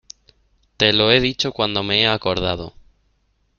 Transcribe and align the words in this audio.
te 0.77 0.93
lo 0.93 1.11
he 1.11 1.19
dicho 1.19 1.51
cuando 1.51 1.83
me 1.83 2.01
he 2.01 2.07
acordado. 2.07 2.73